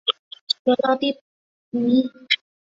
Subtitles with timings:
[0.65, 1.21] 格拉蒂
[1.69, 2.09] 尼。